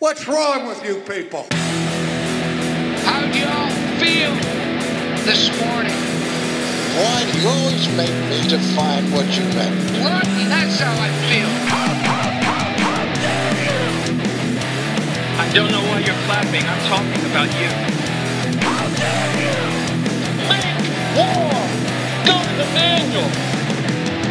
[0.00, 1.44] What's wrong with you people?
[3.02, 4.30] How do y'all feel
[5.26, 5.98] this morning?
[6.94, 9.74] Why do you always make me define what you meant?
[9.98, 10.22] What?
[10.22, 11.50] That's how I feel.
[15.34, 16.62] I don't know why you're clapping.
[16.62, 17.66] I'm talking about you.
[18.62, 19.58] How dare you?
[20.46, 20.78] Make
[21.18, 21.50] war!
[22.22, 23.30] Go to the manual!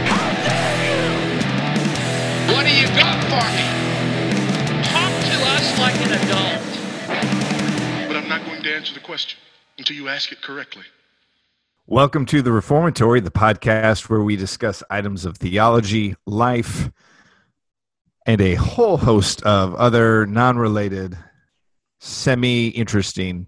[0.08, 2.56] How dare you?
[2.56, 3.77] What do you got for me?
[5.68, 8.08] Talk to us like an adult.
[8.08, 9.40] But I'm not going to answer the question
[9.78, 10.84] until you ask it correctly.
[11.86, 16.90] Welcome to the Reformatory, the podcast where we discuss items of theology, life,
[18.26, 21.18] and a whole host of other non related,
[22.00, 23.48] semi interesting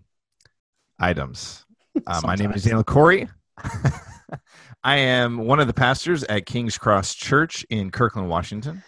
[1.00, 1.66] items.
[2.08, 3.28] Uh, my name is Daniel Corey.
[4.84, 8.84] I am one of the pastors at King's Cross Church in Kirkland, Washington.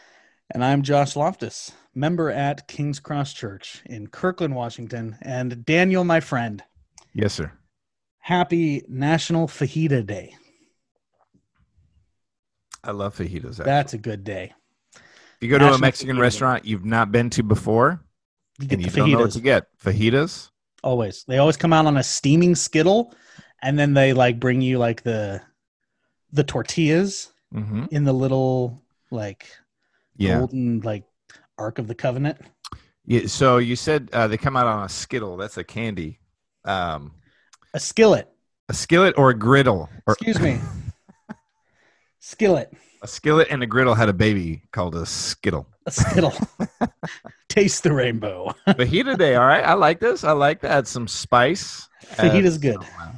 [0.53, 5.17] And I'm Josh Loftus, member at King's Cross Church in Kirkland, Washington.
[5.21, 6.63] And Daniel, my friend,
[7.13, 7.51] Yes, sir.
[8.19, 10.35] happy National Fajita Day.
[12.83, 13.59] I love fajitas.
[13.59, 13.65] Actually.
[13.65, 14.53] That's a good day.
[14.95, 15.01] if
[15.41, 18.01] you go to a Mexican Fajita restaurant you've not been to before
[18.59, 20.49] You get and you the don't know what fajitas to get, fajitas.
[20.83, 21.23] always.
[21.27, 23.13] They always come out on a steaming skittle,
[23.61, 25.41] and then they like bring you like the
[26.31, 29.47] the tortillas hmm in the little like
[30.17, 30.37] Yeah.
[30.37, 31.03] golden like
[31.61, 32.37] Ark of the Covenant.
[33.05, 35.37] Yeah, so you said uh, they come out on a skittle.
[35.37, 36.19] That's a candy.
[36.65, 37.13] Um,
[37.73, 38.27] A skillet.
[38.69, 39.89] a skillet or a griddle.
[40.05, 40.59] Or Excuse me.
[42.19, 42.71] skillet.
[43.01, 45.67] a skillet and a griddle had a baby called a skittle.
[45.87, 46.33] A skittle.
[47.49, 48.53] Taste the rainbow.
[48.67, 49.35] Fajita day.
[49.35, 50.23] All right, I like this.
[50.23, 50.87] I like that.
[50.87, 51.87] Some spice.
[52.13, 52.77] Fajita's Add- good.
[52.79, 53.11] Oh, wow.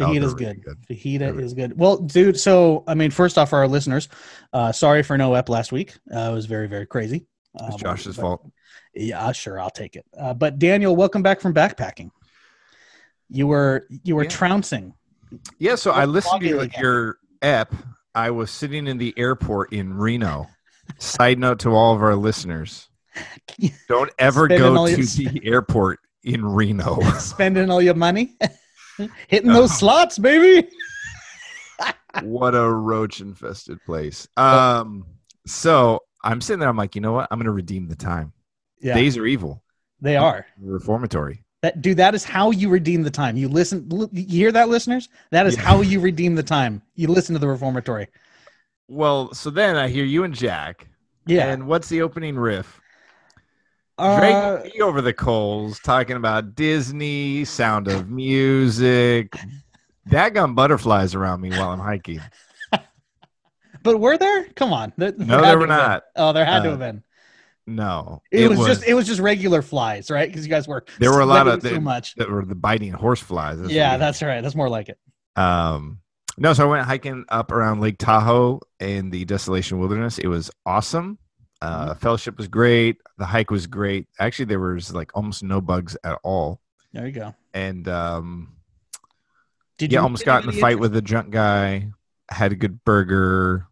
[0.00, 0.64] Fajita's they're good.
[0.64, 0.78] good.
[0.96, 1.78] Fajita really is good.
[1.78, 4.08] Well, dude, so I mean, first off, for our listeners,
[4.52, 5.94] uh, sorry for no ep last week.
[6.12, 7.26] Uh, it was very, very crazy.
[7.60, 8.50] It's Um, Josh's but- fault.
[8.94, 10.04] Yeah, sure, I'll take it.
[10.18, 12.10] Uh, but Daniel, welcome back from backpacking.
[13.28, 14.30] You were you were Yeah.
[14.30, 14.94] trouncing.
[15.58, 17.74] Yeah, so I listened to your, ep.
[18.14, 20.48] I was sitting in the airport in Reno.
[20.98, 22.88] Side note to all of our listeners:
[23.88, 26.98] Don't ever go to your- the airport in Reno.
[27.18, 28.36] Spending all your money,
[29.28, 29.60] hitting No.
[29.60, 30.68] those slots, baby.
[32.22, 34.26] what a roach infested place.
[34.36, 35.04] Um,
[35.46, 36.68] so I'm sitting there.
[36.68, 37.28] I'm like, you know what?
[37.30, 38.32] I'm going to redeem the time.
[38.80, 39.62] Yeah, Days are evil.
[40.00, 40.46] they are.
[40.60, 41.44] Reformatory.
[41.62, 43.36] That dude, that is how you redeem the time.
[43.36, 45.08] You listen, li- you hear that, listeners?
[45.32, 45.62] That is Yeah.
[45.62, 46.82] how you redeem the time.
[46.94, 48.06] You listen to the reformatory.
[48.86, 50.86] Well, so then I hear you and Jack.
[51.26, 51.48] Yeah.
[51.50, 52.80] And what's the opening riff?
[53.98, 59.36] Uh, Drake over the coals, talking about Disney, Sound of Music.
[60.06, 62.20] That gun butterflies around me while I'm hiking.
[63.82, 64.44] But were there?
[64.56, 64.92] Come on.
[64.96, 65.68] There, No, had there were have been.
[65.68, 66.02] not.
[66.16, 67.02] Oh, there had to Uh, have been.
[67.66, 70.26] No, It, was, just it was just regular flies, right?
[70.26, 72.14] Because you guys were There were a lot of- sweating so much.
[72.14, 73.60] that were the biting horse flies.
[73.60, 74.40] That's Yeah, that's right.
[74.40, 74.98] That's more like it.
[75.36, 75.98] Um,
[76.38, 80.16] no, so I went hiking up around Lake Tahoe in the Desolation Wilderness.
[80.18, 81.18] It was awesome.
[81.60, 81.98] Uh, Mm-hmm.
[81.98, 82.96] Fellowship was great.
[83.18, 84.06] The hike was great.
[84.18, 86.60] Actually, there was like almost no bugs at all.
[86.94, 87.34] There you go.
[87.52, 88.56] And um,
[89.76, 91.90] Did yeah, you almost got in a fight with a drunk guy.
[92.30, 93.66] Had a good burger.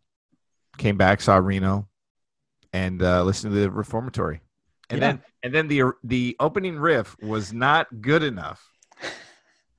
[0.79, 1.89] Came back, saw Reno,
[2.73, 4.41] and uh, listened to the Reformatory.
[4.91, 5.07] And Yeah.
[5.09, 8.65] then and then the the opening riff was not good enough.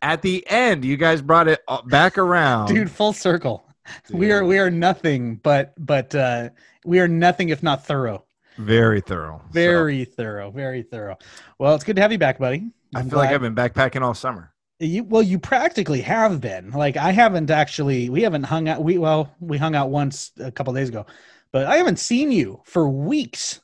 [0.02, 2.68] At the end, you guys brought it back around.
[2.68, 3.64] dude full circle.
[4.12, 6.50] We are we are nothing but but uh
[6.86, 8.26] we are nothing if not thorough.
[8.58, 9.40] Very thorough.
[9.46, 10.52] So, Very thorough.
[10.52, 11.18] Very thorough.
[11.60, 12.72] Well, it's good to have you back, buddy.
[12.96, 14.52] I I'm feel like I've been backpacking all summer.
[14.80, 16.72] You well, you practically have been.
[16.72, 18.10] Like I haven't actually.
[18.10, 18.84] We haven't hung out.
[18.84, 21.06] We well, we hung out once a couple days ago,
[21.52, 23.60] but I haven't seen you for weeks.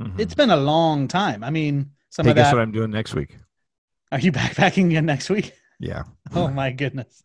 [0.00, 0.18] Mhm.
[0.18, 1.44] It's been a long time.
[1.44, 2.56] I mean, some Hey, of guess that.
[2.56, 3.36] what I'm doing next week?
[4.12, 5.52] Are you backpacking again next week?
[5.78, 6.04] Yeah.
[6.34, 7.22] Oh my goodness.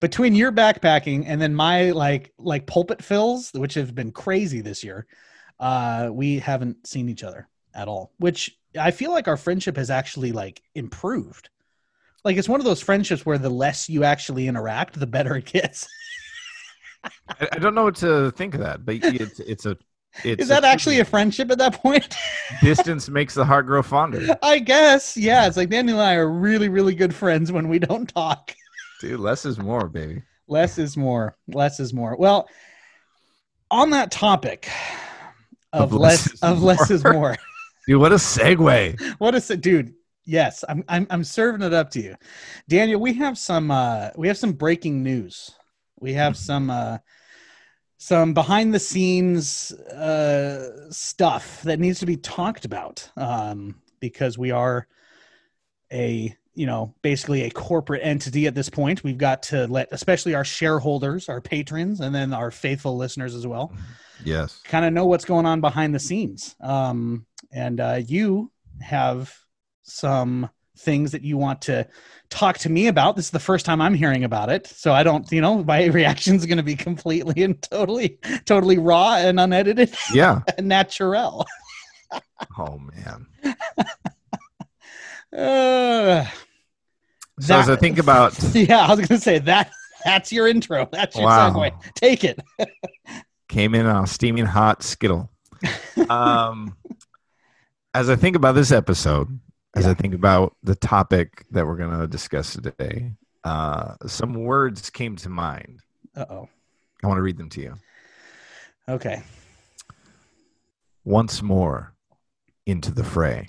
[0.00, 4.84] Between your backpacking and then my like like pulpit fills, which have been crazy this
[4.84, 5.06] year,
[5.58, 8.12] uh, we haven't seen each other at all.
[8.18, 11.48] Which I feel like our friendship has actually like improved.
[12.24, 15.46] Like it's one of those friendships where the less you actually interact, the better it
[15.46, 15.88] gets.
[17.28, 19.76] I, I don't know what to think of that, but it's it's a
[20.24, 22.14] it's Is that actually a friendship at that point?
[22.62, 25.16] distance makes the heart grow fonder, I guess.
[25.16, 25.46] Yeah.
[25.46, 28.54] It's like Daniel and I are really, really good friends when we don't talk.
[29.00, 29.20] dude.
[29.20, 30.22] Less is more, baby.
[30.48, 32.48] less is more less is more well
[33.70, 34.68] on that topic
[35.72, 37.36] of, Of less, less of less is more.
[37.86, 39.00] Dude, what a segue!
[39.18, 42.14] what it dude yes I'm, I'm i'm serving it up to you
[42.68, 45.50] daniel we have some uh we have some breaking news
[46.00, 46.98] we have some uh
[47.98, 54.50] some behind the scenes uh stuff that needs to be talked about um because we
[54.50, 54.86] are
[55.92, 59.04] a you know basically a corporate entity at this point.
[59.04, 63.46] We've got to let especially our shareholders, our patrons, and then our faithful listeners as
[63.46, 63.72] well
[64.24, 64.60] Yes.
[64.64, 66.54] kind of know what's going on behind the scenes.
[66.60, 69.36] Um, and uh, you have
[69.82, 70.48] some
[70.78, 71.86] things that you want to
[72.30, 73.14] talk to me about.
[73.14, 75.84] This is the first time I'm hearing about it, so I don't, you know, my
[76.00, 80.40] reaction is going to be completely and totally, totally raw and unedited Yeah.
[80.58, 81.46] and natural.
[82.58, 83.26] Oh man.
[85.32, 86.26] Uh,
[87.40, 89.70] So as I think about yeah, I was going to say that.
[90.04, 90.88] That's your intro.
[90.92, 91.50] That's your Wow.
[91.52, 91.72] segue.
[91.94, 92.40] Take it.
[93.48, 95.30] came in on a steaming hot skittle.
[96.10, 96.76] Um,
[97.94, 99.38] as I think about this episode,
[99.74, 103.12] as I think about the topic that we're going to discuss today,
[103.44, 105.80] uh, some words came to mind.
[106.14, 106.48] Uh oh.
[107.02, 107.74] I want to read them to you.
[108.88, 109.22] Okay.
[111.04, 111.94] Once more
[112.66, 113.48] into the fray,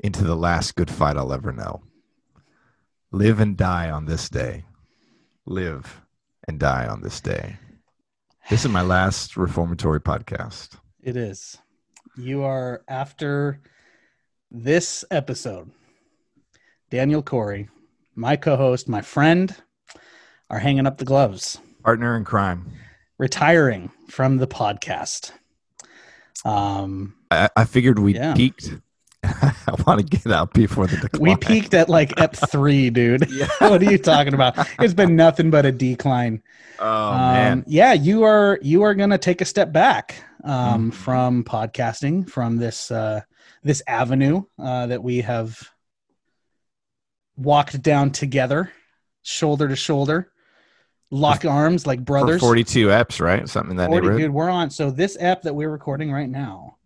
[0.00, 1.82] into the last good fight I'll ever know.
[3.12, 4.64] Live and die on this day.
[5.46, 6.00] Live
[6.48, 7.58] and die on this day.
[8.48, 10.78] This is my last reformatory podcast.
[11.02, 11.58] It is.
[12.16, 13.60] You are after
[14.50, 15.70] this episode.
[16.90, 17.68] Daniel Corey,
[18.14, 19.54] my co-host, my friend,
[20.48, 22.72] are hanging up the gloves, Partner in crime.
[23.18, 25.32] retiring from the podcast.
[26.44, 28.34] Um, I, I figured we Yeah.
[28.34, 28.74] peaked.
[29.22, 29.52] I
[29.86, 31.20] want to get out before the decline.
[31.22, 33.30] we peaked at like ep three, dude.
[33.30, 33.46] Yeah.
[33.60, 34.56] what are you talking about?
[34.80, 36.42] It's been nothing but a decline.
[36.80, 40.94] Oh um, man, yeah, you are you are gonna take a step back um, Mhm.
[40.94, 43.20] from podcasting, from this uh,
[43.62, 45.70] this avenue uh, that we have
[47.36, 48.72] walked down together,
[49.22, 50.32] shoulder to shoulder,
[51.10, 52.40] lock arms like for brothers.
[52.40, 53.48] forty-two eps, right?
[53.48, 54.20] Something in that 40 neighborhood.
[54.20, 54.70] dude, we're on.
[54.70, 56.76] So this app that we're recording right now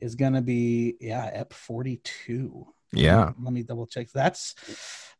[0.00, 2.66] is gonna be yeah, ep forty two.
[2.92, 4.08] Yeah, Let me double check.
[4.12, 4.54] That's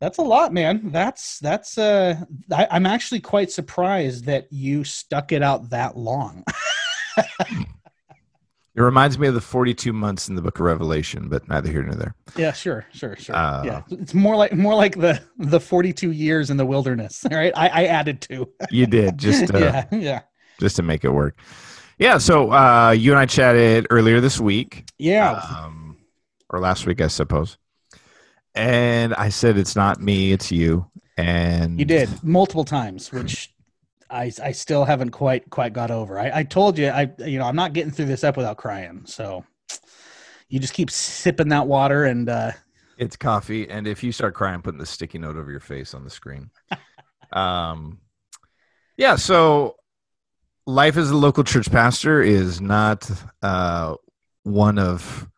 [0.00, 0.90] that's a lot, man.
[0.92, 2.14] That's that's uh
[2.52, 6.44] I, I'm actually quite surprised that you stuck it out that long.
[8.76, 11.82] it reminds me of the forty-two months in the Book of Revelation, but neither here
[11.82, 12.14] nor there.
[12.37, 13.34] yeah, sure, sure, sure.
[13.34, 13.82] Uh, yeah.
[13.90, 17.25] It's more like more like the the 42 years in the wilderness.
[17.31, 17.52] All right.
[17.56, 18.49] I, I added two.
[18.70, 20.20] You did just uh, yeah, yeah.
[20.61, 21.38] just to make it work.
[21.99, 22.19] Yeah.
[22.19, 25.40] So uh, you and I chatted earlier this week, Yeah.
[25.58, 25.96] um,
[26.50, 27.56] or last week, I suppose.
[28.55, 30.87] And I said it's not me, it's you.
[31.19, 33.52] And you did multiple times, which
[34.10, 36.18] I I still haven't quite quite got over.
[36.18, 39.02] I, I told you I you know, I'm not getting through this up without crying.
[39.06, 39.44] So
[40.48, 42.52] you just keep sipping that water and uh
[42.98, 46.04] It's coffee, and if you start crying, putting the sticky note over your face on
[46.04, 46.50] the screen.
[47.32, 47.98] um,
[48.96, 49.16] yeah.
[49.16, 49.76] So,
[50.66, 53.10] life as a local church pastor is not
[53.42, 53.96] uh,
[54.44, 55.28] one of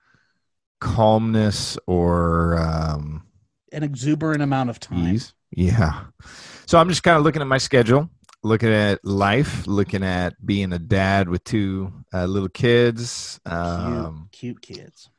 [0.81, 3.27] calmness or um,
[3.73, 5.15] an exuberant amount of time.
[5.15, 5.35] ease.
[5.51, 6.05] Yeah.
[6.67, 8.11] So I'm just kind of looking at my schedule,
[8.43, 13.41] looking at life, looking at being a dad with two uh, little kids.
[13.47, 15.11] Um, cute, cute kids.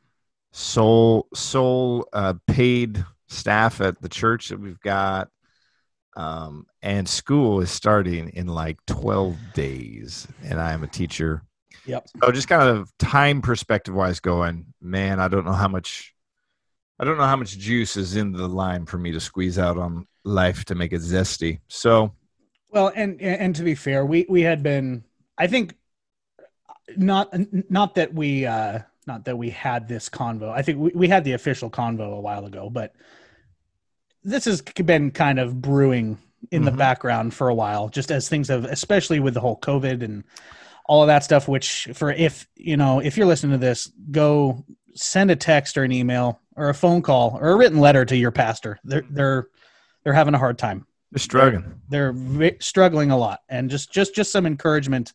[0.52, 5.28] sole sole uh, paid staff at the church that we've got
[6.16, 11.44] um, and school is starting in like 12 days and i am a teacher
[11.86, 12.08] Yep.
[12.20, 16.12] so just kind of time perspective wise going man i don't know how much
[16.98, 19.78] i don't know how much juice is in the lime for me to squeeze out
[19.78, 22.12] on life to make it zesty so
[22.70, 25.04] Well, and and to be fair, we we had been
[25.36, 25.74] I think
[26.96, 27.34] not
[27.70, 30.50] not that we uh not that we had this convo.
[30.50, 32.94] I think we, we had the official convo a while ago, but
[34.22, 36.18] this has been kind of brewing
[36.50, 36.78] in the Mhm.
[36.78, 40.24] background for a while, just as things have, especially with the whole COVID and
[40.86, 41.48] all of that stuff.
[41.48, 45.84] Which, for if you know, if you're listening to this, go send a text or
[45.84, 48.78] an email or a phone call or a written letter to your pastor.
[48.84, 49.48] They're they're
[50.04, 51.80] they're having a hard time they're struggling.
[51.88, 53.40] They're vi- struggling a lot.
[53.48, 55.12] And just just just some encouragement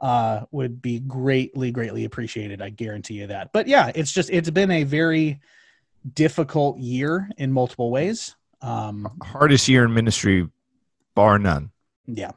[0.00, 2.60] uh would be greatly greatly appreciated.
[2.60, 3.52] I guarantee you that.
[3.52, 5.40] But yeah it's just it's been a very
[6.14, 8.36] difficult year in multiple ways.
[8.62, 10.48] Um hardest year in ministry
[11.14, 11.70] bar none.
[12.06, 12.32] Yeah.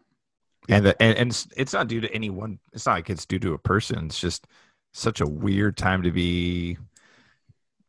[0.69, 3.39] And the, and, and it's- it's not due to anyone it's not like it's due
[3.39, 4.05] to a person.
[4.05, 4.47] It's just
[4.93, 6.77] such a weird time to be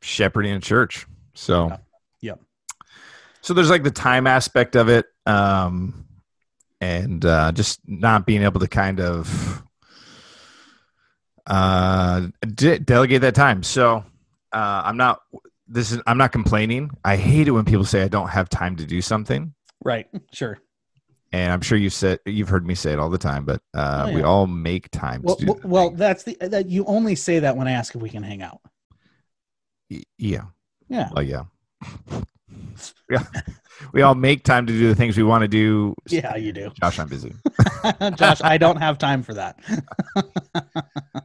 [0.00, 1.06] shepherding a church.
[1.34, 1.76] So Yeah.
[3.40, 6.04] So there's like the time aspect of it um
[6.80, 9.62] and uh just not being able to kind of
[11.46, 13.62] uh de- delegate that time.
[13.62, 14.04] So
[14.52, 15.20] uh i'm not
[15.66, 16.90] this is i'm not complaining.
[17.04, 19.54] I hate it when people say i don't have time to do something.
[19.84, 20.06] Right.
[20.32, 20.58] Sure.
[21.30, 24.06] And I'm sure you said you've heard me say it all the time, but uh,
[24.08, 26.86] Oh, we all make time well, to do well, that well that's the that you
[26.86, 28.60] only say that when i ask if we can hang out.
[29.90, 30.44] Y- Yeah.
[30.88, 31.10] Yeah.
[31.14, 31.44] Oh yeah.
[33.10, 33.24] yeah.
[33.92, 35.94] We all make time to do the things we want to do.
[36.08, 36.70] Yeah, you do.
[36.80, 37.32] Josh, I'm busy.
[38.16, 39.58] Josh, I don't have time for that.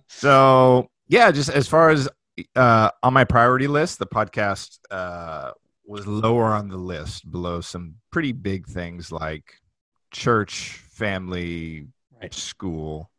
[0.07, 2.07] So yeah, just as far as
[2.55, 5.51] uh, on my priority list, the podcast uh,
[5.85, 9.55] was lower on the list, below some pretty big things like
[10.11, 11.87] church, family,
[12.21, 12.33] Right.
[12.33, 13.11] school,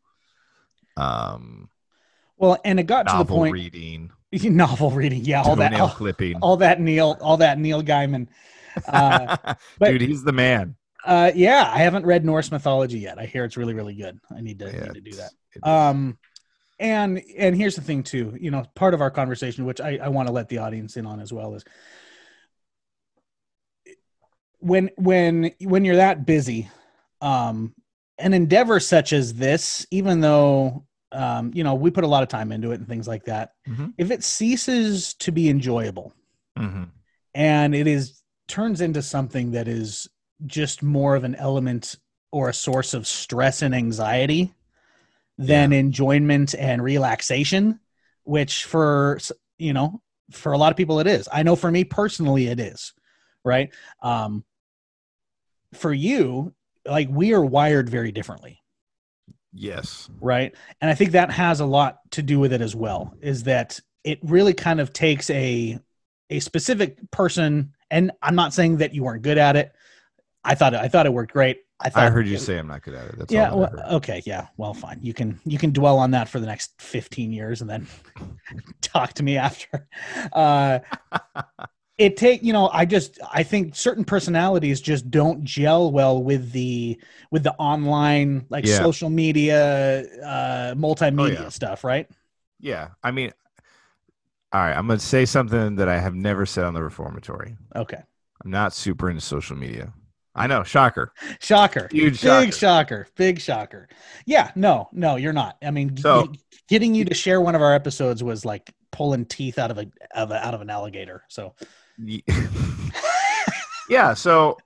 [0.97, 1.69] um,
[2.37, 4.11] Well, and it got to the point reading,
[4.43, 5.23] novel reading.
[5.23, 6.35] Yeah, all that all, clipping.
[6.41, 8.27] all that Neil all that Neil Gaiman.
[8.87, 9.37] Uh,
[9.79, 10.75] but- Dude, he's the man.
[11.05, 13.17] uh, yeah, I haven't read Norse mythology yet.
[13.19, 14.19] I hear it's really really good.
[14.35, 15.31] I need to Yeah, need to do that.
[15.31, 15.63] it's- it is.
[15.69, 16.17] Um,
[16.79, 18.35] and and here's the thing too.
[18.39, 21.05] You know, part of our conversation, which I, I want to let the audience in
[21.05, 21.63] on as well, is
[24.59, 26.69] when when when you're that busy,
[27.21, 27.73] um,
[28.17, 32.29] an endeavor such as this, even though um, you know we put a lot of
[32.29, 33.93] time into it and things like that, Mhm.
[33.97, 36.13] if it ceases to be enjoyable
[36.57, 36.89] Mhm.
[37.33, 40.07] and it is turns into something that is
[40.45, 41.95] just more of an element
[42.31, 44.53] or a source of stress and anxiety
[45.37, 47.79] than enjoyment and relaxation
[48.23, 49.19] which for
[49.57, 51.27] you know for a lot of people it is.
[51.31, 52.93] I know for me personally it is
[53.43, 53.73] right?
[54.01, 54.43] Um
[55.73, 56.53] for you
[56.85, 58.61] like we are wired very differently
[59.57, 60.09] Yes.
[60.19, 63.43] right and i think that has a lot to do with it as well is
[63.43, 65.79] that it really kind of takes a
[66.29, 69.71] a specific person and i'm not saying that you weren't good at it
[70.43, 72.83] i thought i thought it worked great i thought I heard you say I'm not
[72.83, 73.17] good at it.
[73.17, 73.95] That's yeah all well, that I heard.
[73.95, 77.31] okay yeah well fine you can you can dwell on that for the next 15
[77.31, 77.87] years and then
[78.81, 79.87] talk to me after
[80.33, 80.79] uh
[81.97, 86.51] it take you know i just i think certain personalities just don't gel well with
[86.51, 86.99] the
[87.31, 88.77] with the online like Yeah.
[88.79, 91.49] social media uh multimedia yeah.
[91.49, 92.09] stuff right
[92.59, 92.89] Yeah.
[93.03, 93.31] I mean,
[94.51, 94.73] all right.
[94.75, 97.55] I'm going to say something that I have never said on the reformatory.
[97.75, 98.01] okay
[98.43, 99.93] I'm not super into social media.
[100.37, 101.13] I know, shocker.
[101.39, 102.51] shocker Huge big shocker.
[102.51, 103.87] shocker big shocker
[104.25, 106.31] yeah no no you're not i mean So-
[106.67, 109.87] getting you to share one of our episodes was like pulling teeth out of a,
[110.13, 111.53] of a out of an alligator so
[113.89, 114.13] yeah.
[114.13, 114.57] So,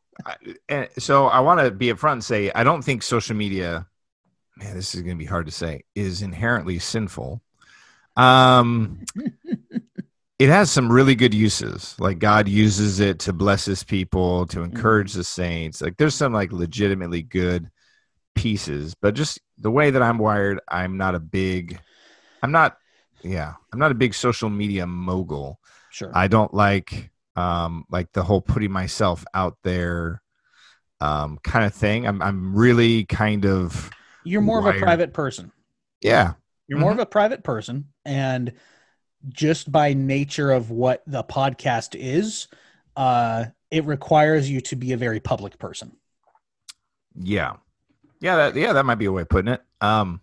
[0.69, 3.87] I- so I want to be upfront and say I don't think social media.
[4.57, 5.83] Man, this is going to be hard to say.
[5.95, 7.41] Is inherently sinful.
[8.17, 9.05] Um,
[10.39, 11.95] it has some really good uses.
[11.99, 15.81] Like God uses it to bless His people, to encourage the saints.
[15.81, 17.69] Like there's some like legitimately good
[18.35, 21.79] pieces, but just the way that I'm wired, I'm not a big.
[22.43, 22.77] I'm not.
[23.21, 25.59] Yeah, I'm not a big social media mogul.
[25.91, 30.21] sure I don't like um like the whole putting myself out there
[31.01, 32.07] um kind of thing.
[32.07, 33.93] I'm I'm really kind of
[34.23, 35.51] you're more of a private person
[36.01, 36.33] yeah.
[36.67, 36.91] You're more Mm-hmm.
[36.91, 38.53] of a private person, and
[39.29, 42.47] just by nature of what the podcast is,
[42.97, 45.97] uh, it requires you to be a very public person.
[47.15, 47.57] Yeah.
[48.21, 49.61] Yeah, that yeah, that might be a way of putting it.
[49.81, 50.21] Um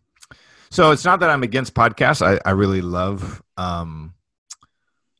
[0.71, 2.23] so it's not that I'm against podcasts.
[2.27, 4.15] I, I really love um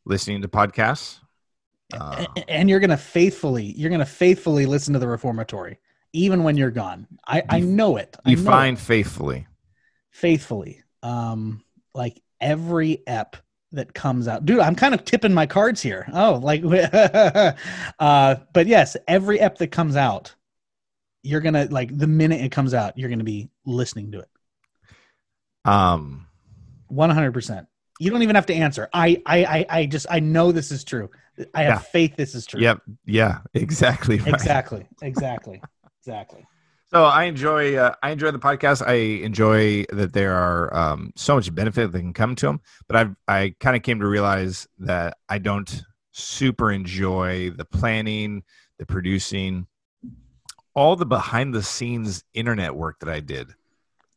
[0.05, 1.19] listening to podcasts.
[1.93, 5.79] Uh, A- and you're gonna faithfully, you're gonna faithfully listen to the reformatory,
[6.13, 7.07] even when you're gone.
[7.27, 8.17] I, I know it.
[8.25, 8.79] I know it.
[8.79, 9.47] faithfully.
[10.11, 10.83] faithfully.
[11.03, 11.63] Um,
[11.95, 13.37] like every ep
[13.73, 14.61] that comes out, dude.
[14.61, 16.09] I'm kind of tipping my cards here.
[16.13, 16.63] Oh, like,
[17.99, 20.35] uh, but yes, every ep that comes out,
[21.23, 24.29] you're gonna like the minute it comes out, you're gonna be listening to it.
[25.65, 26.27] Um
[26.89, 27.33] 100.
[27.33, 27.67] percent
[27.99, 28.89] You don't even have to answer.
[28.93, 31.11] I, I, I, I just, I know this is true.
[31.55, 31.79] I have Yeah.
[31.79, 32.61] faith this is true.
[32.61, 34.19] yep, yeah, exactly.
[34.21, 34.29] right.
[34.35, 34.87] Exactly.
[35.03, 35.61] Exactly.
[36.01, 36.47] exactly.
[36.89, 38.87] So I enjoy uh, I enjoy the podcast.
[38.87, 42.61] I enjoy that there are um, so much benefit that can come to them.
[42.87, 48.45] But I've I kind of came to realize that I don't super enjoy the planning,
[48.79, 49.67] the producing,
[50.75, 53.53] all the behind the scenes internet work that I did.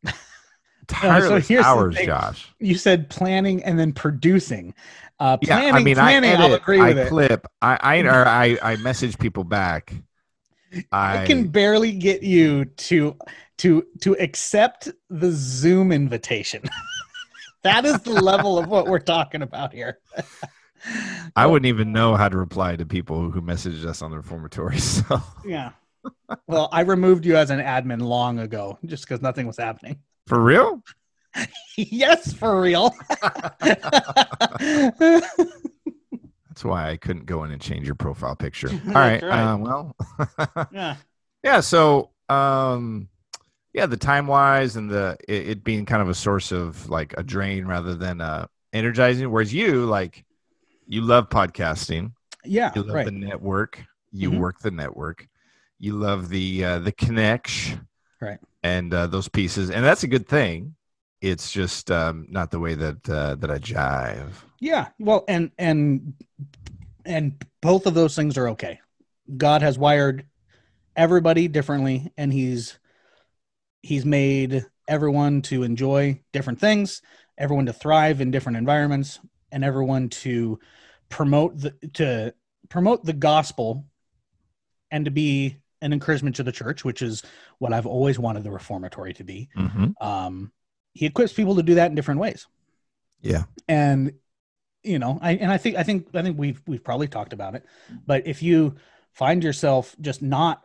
[0.87, 1.97] Tireless here's the hours.
[2.05, 2.47] Josh.
[2.59, 4.73] You said planning and then producing.
[5.19, 7.09] Uh, Yeah, I mean, planning, I edit, agree with I it.
[7.09, 9.93] clip, I I, or I I message people back.
[10.91, 13.17] I I can barely get you to
[13.59, 16.61] to to accept the Zoom invitation.
[17.63, 19.99] that is the level of what we're talking about here.
[21.35, 24.77] I wouldn't even know how to reply to people who messaged us on the reformatory.
[24.79, 25.71] So Yeah.
[26.47, 29.99] Well, I removed you as an admin long ago just because nothing was happening.
[30.27, 30.81] for real.
[31.77, 32.93] yes, for real.
[36.49, 38.69] That's why I couldn't go in and change your profile picture.
[38.87, 39.21] All right.
[39.21, 39.43] Right.
[39.53, 39.95] Uh, well,
[40.71, 40.95] yeah.
[41.43, 41.59] yeah.
[41.61, 43.07] So, um,
[43.73, 47.13] yeah, the time wise and the it, it being kind of a source of like
[47.17, 49.29] a drain rather than uh energizing.
[49.31, 50.25] Whereas you like,
[50.87, 52.11] you love podcasting.
[52.45, 53.05] Yeah, You love right.
[53.05, 53.83] the network.
[54.11, 54.39] You Mhm.
[54.39, 55.27] work the network.
[55.77, 57.87] You love the uh, the connection,
[58.19, 58.39] Right.
[58.63, 60.75] And uh, those pieces, and that's a good thing.
[61.21, 64.31] It's just um, not the way that uh, that I jive.
[64.59, 66.13] Yeah, well, and and
[67.05, 68.79] and both of those things are okay.
[69.35, 70.25] God has wired
[70.95, 72.79] everybody differently, and he's
[73.81, 77.01] he's made everyone to enjoy different things,
[77.37, 79.19] everyone to thrive in different environments,
[79.51, 80.59] and everyone to
[81.09, 82.33] promote the to
[82.69, 83.85] promote the gospel
[84.91, 87.23] and to be an encouragement to the church, which is
[87.57, 89.49] what I've always wanted the reformatory to be.
[89.57, 89.91] Mm-hmm.
[90.01, 90.51] Um,
[90.99, 92.41] he equips people to do that in different ways
[93.21, 93.43] Yeah.
[93.67, 94.11] and
[94.83, 97.55] you know i and i think i think i think we've we've probably talked about
[97.55, 97.63] it
[98.05, 98.75] but if you
[99.13, 100.63] find yourself just not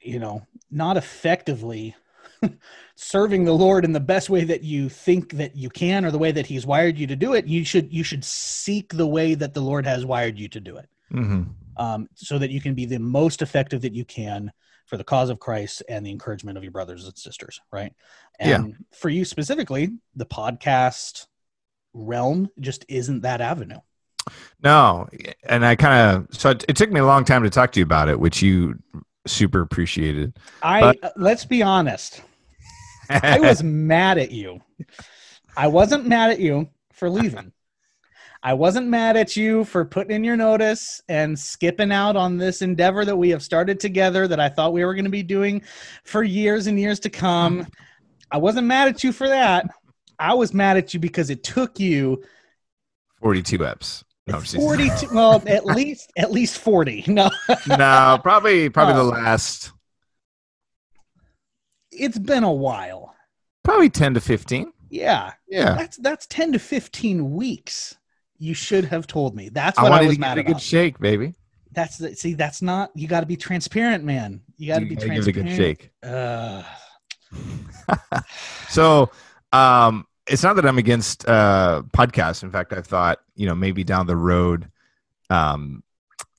[0.00, 1.94] you know not effectively
[2.94, 6.18] serving the lord in the best way that you think that you can or the
[6.18, 9.34] way that he's wired you to do it you should you should seek the way
[9.34, 11.42] that the lord has wired you to do it Mm-hmm.
[11.82, 14.52] um, so that you can be the most effective that you can
[14.88, 17.92] for the cause of Christ and the encouragement of your brothers and sisters, right?
[18.40, 21.26] And for you specifically, the podcast
[21.92, 23.80] realm just isn't that avenue.
[24.62, 25.06] No,
[25.44, 27.80] and I kind of so it, it took me a long time to talk to
[27.80, 28.78] you about it, which you
[29.26, 30.38] super appreciated.
[30.62, 32.22] I But- uh, let's be honest,
[33.10, 34.60] I was mad at you.
[35.56, 37.52] I wasn't mad at you for leaving.
[38.42, 42.62] I wasn't mad at you for putting in your notice and skipping out on this
[42.62, 45.62] endeavor that we have started together that I thought we were going to be doing
[46.04, 47.66] for years and years to come.
[48.30, 49.66] I wasn't mad at you for that.
[50.20, 52.22] I was mad at you because it took you
[53.20, 54.04] forty-two eps.
[54.28, 57.04] No, 42 well at least at least 40.
[57.08, 57.30] No.
[57.66, 59.04] no, probably probably the Oh.
[59.08, 59.72] last
[61.90, 63.14] It's been a while.
[63.64, 64.72] probably ten to fifteen.
[64.90, 65.32] Yeah.
[65.48, 67.96] Yeah, That's that's 10 to 15 weeks.
[68.38, 69.48] You should have told me.
[69.48, 71.34] That's I what I, wanted was to mad give it a good shake, baby.
[71.72, 72.34] That's the, see.
[72.34, 72.90] That's not.
[72.94, 74.40] You got to be transparent, man.
[74.56, 75.48] You got to be gotta give it a transparent.
[75.48, 75.90] good shake.
[76.02, 76.62] Uh,
[78.68, 79.10] So,
[79.52, 82.42] um, it's not that I'm against uh, podcasts.
[82.42, 84.70] In fact, I thought you know maybe down the road,
[85.30, 85.82] um,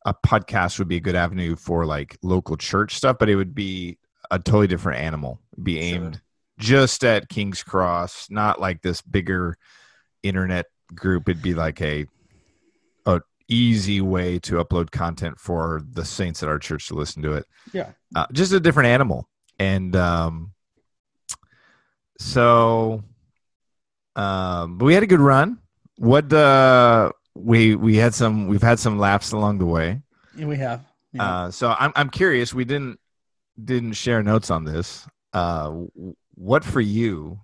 [0.05, 3.55] a podcast would be a good avenue for like local church stuff, but it would
[3.55, 3.97] be
[4.31, 5.41] a totally different animal.
[5.53, 5.83] It'd be Sure.
[5.95, 6.21] aimed
[6.59, 9.57] just at King's Cross, not like this bigger
[10.23, 11.29] internet group.
[11.29, 12.05] It'd be like a
[13.05, 17.33] a easy way to upload content for the saints at our church to listen to
[17.33, 17.45] it.
[17.73, 17.91] Yeah.
[18.15, 20.53] uh, just a different animal, and um,
[22.17, 23.03] so
[24.15, 25.59] um, but we had a good run.
[25.97, 30.01] What uh, we we had some we've had some laughs along the way.
[30.35, 30.83] yeah, we have.
[31.13, 31.23] Yeah.
[31.23, 32.53] Uh, so I'm I'm curious.
[32.53, 32.99] We didn't
[33.63, 35.07] didn't share notes on this.
[35.33, 35.83] Uh,
[36.35, 37.39] what for you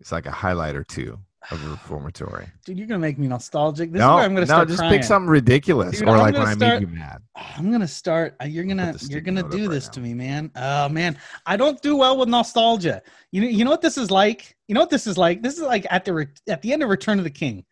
[0.00, 1.18] is like a highlight or two
[1.50, 2.46] of a reformatory?
[2.64, 3.92] Dude, you're gonna make me nostalgic.
[3.92, 4.92] This no, is where I'm gonna no, start just crying.
[4.94, 7.22] pick something ridiculous Dude, or I'm like when gonna I start- made you mad.
[7.56, 8.36] I'm gonna start.
[8.42, 10.50] uh, You're gonna you're gonna do up right this to me, man.
[10.56, 13.02] Oh man, I don't do well with nostalgia.
[13.32, 14.56] You know, you know what this is like.
[14.68, 15.42] You know what this is like.
[15.42, 17.64] This is like at the re- at the end of Return of the King,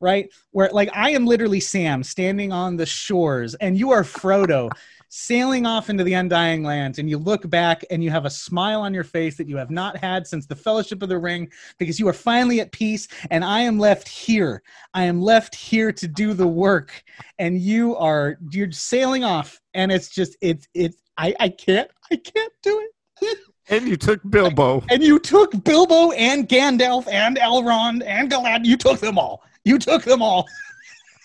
[0.00, 0.28] right?
[0.52, 4.70] Where like I am literally Sam standing on the shores, and you are Frodo.
[5.10, 8.82] Sailing off into the undying lands, and you look back and you have a smile
[8.82, 11.98] on your face that you have not had since the Fellowship of the Ring because
[11.98, 14.62] you are finally at peace, and I am left here.
[14.92, 17.02] I am left here to do the work
[17.38, 22.16] and you are you're sailing off and it's just it's it's i i can't i
[22.16, 22.86] can't do
[23.22, 23.38] it
[23.70, 24.82] And you took Bilbo.
[24.88, 29.78] and you took bilbo and gandalf and elrond and galad you took them all you
[29.78, 30.46] took them all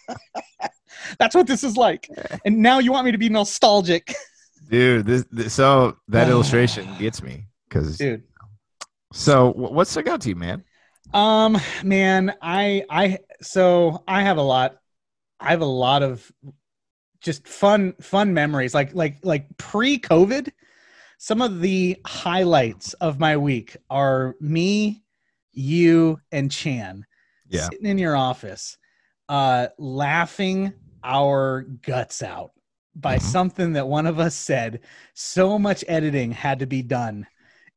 [1.19, 2.09] that's what this is like
[2.45, 4.13] and now you want me to be nostalgic
[4.69, 8.23] Dude, this, this so that illustration gets me because dude
[9.13, 10.63] so wh- what's stuck out to you, man?
[11.13, 14.77] Um, man, I I so I have a lot.
[15.39, 16.29] I have a lot of
[17.21, 18.73] just fun fun memories.
[18.73, 20.49] Like like like pre-COVID,
[21.19, 25.03] some of the highlights of my week are me,
[25.51, 27.05] you, and Chan
[27.47, 27.69] Yeah.
[27.69, 28.77] sitting in your office,
[29.29, 32.51] uh, laughing our guts out
[32.95, 33.19] by Mhm.
[33.19, 34.81] something that one of us said.
[35.13, 37.27] So much editing had to be done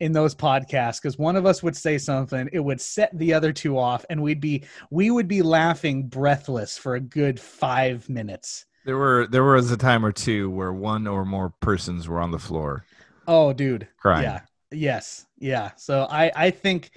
[0.00, 3.52] in those podcasts because one of us would say something, it would set the other
[3.52, 8.66] two off, and we'd be we would be laughing breathless for a good five minutes.
[8.84, 12.30] There were there was a time or two where one or more persons were on
[12.30, 12.84] the floor
[13.26, 13.88] Oh, dude.
[13.98, 14.24] crying.
[14.24, 14.40] Yeah.
[14.70, 15.26] Yes.
[15.38, 15.70] Yeah.
[15.76, 16.90] So I I think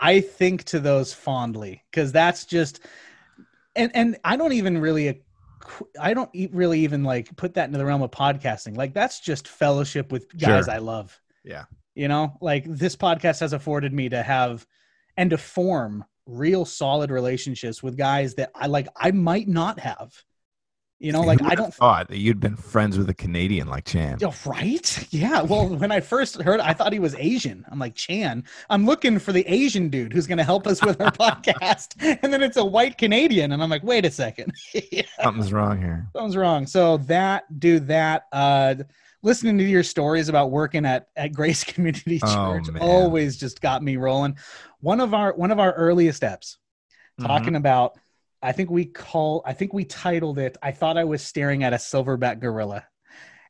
[0.00, 2.80] I think to those fondly because that's just
[3.76, 5.22] and and I don't even really
[6.00, 8.76] I don't really even like put that into the realm of podcasting.
[8.76, 10.74] Like that's just fellowship with guys Sure.
[10.74, 11.18] I love.
[11.44, 11.64] Yeah.
[11.94, 14.66] You know, like this podcast has afforded me to have
[15.16, 20.12] and to form real solid relationships with guys that I like I might not have.
[21.00, 24.18] You know, like I don't thought that you'd been friends with a Canadian like Chan.
[24.20, 25.06] Yeah, right?
[25.12, 25.42] Yeah.
[25.42, 27.64] Well, when I first heard, I thought he was Asian.
[27.70, 30.98] I'm like, Chan, I'm looking for the Asian dude who's going to help us with
[31.00, 31.96] our podcast.
[32.22, 33.52] And then it's a white Canadian.
[33.52, 34.52] And I'm like, wait a second.
[34.92, 36.06] yeah, Something's wrong here.
[36.14, 36.66] something's wrong.
[36.66, 38.76] So that, dude, that, uh,
[39.22, 42.82] listening to your stories about working at, at Grace Community Oh, Church man.
[42.82, 44.38] always just got me rolling.
[44.80, 46.56] One of our, one of our earliest steps
[47.20, 47.28] Mm-hmm.
[47.28, 47.96] talking about,
[48.44, 51.72] I think we call, I think we titled it, I thought I was staring at
[51.72, 52.84] a silverback gorilla.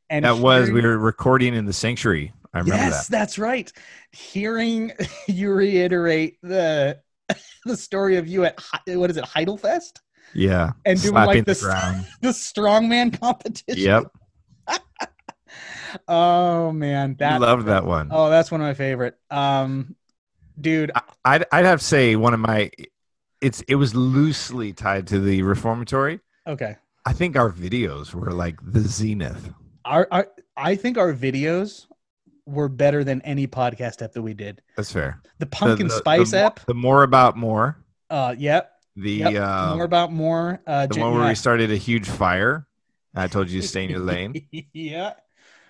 [0.09, 2.33] And That was we were recording in the sanctuary.
[2.53, 3.19] I remember yes, that.
[3.19, 3.73] that's right.
[4.13, 4.93] Hearing
[5.29, 7.01] you reiterate the
[7.65, 9.99] the story of you at what is it, Heidelfest,
[10.35, 10.73] Yeah.
[10.85, 12.07] and doing like the this ground.
[12.21, 13.83] the strongman competition.
[13.83, 14.05] Yep.
[16.09, 18.09] Oh man, that loved that one.
[18.11, 19.15] oh, that's one of my favorite.
[19.31, 19.95] Um,
[20.61, 20.91] dude,
[21.25, 22.71] I'd I'd have to say one of my
[23.41, 26.21] it's it was loosely tied to the reformatory.
[26.47, 26.77] okay.
[27.07, 29.51] I think our videos were like the zenith.
[29.85, 31.87] Our, our I think our videos
[32.47, 34.63] were better than any podcast app that we did.
[34.77, 35.21] That's fair.
[35.39, 36.65] The The- pumpkin the- spice the, app.
[36.67, 37.77] The more about more.
[38.09, 38.71] Uh, yep.
[38.97, 39.35] The yep.
[39.35, 40.63] uh, more about more.
[40.67, 41.29] Uh, the one where yeah.
[41.31, 42.67] we started a huge fire.
[43.15, 44.47] I told you to stay in your lane.
[44.73, 45.15] yeah.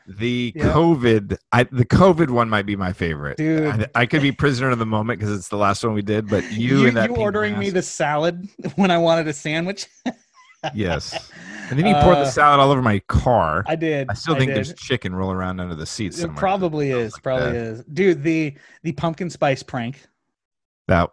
[0.06, 0.64] The Yeah.
[0.72, 3.38] COVID, I the COVID one might be my favorite.
[3.38, 3.88] Dude.
[3.94, 6.28] I, I could be prisoner of the moment because it's the last one we did.
[6.28, 9.86] But you, you, and that you ordering me the salad when I wanted a sandwich.
[10.74, 11.30] yes,
[11.70, 13.64] and then you poured Uh, the salad all over my car.
[13.66, 14.10] I did.
[14.10, 14.56] I still think did.
[14.56, 16.18] there's chicken rolling around under the seats.
[16.20, 17.12] It probably is.
[17.14, 17.56] like Probably that.
[17.56, 17.84] is.
[17.84, 20.02] Dude, the the pumpkin spice prank.
[20.88, 21.10] That